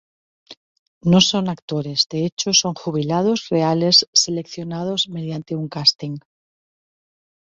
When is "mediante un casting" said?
5.09-6.17